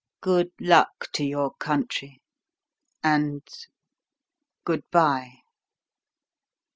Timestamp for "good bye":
4.65-5.41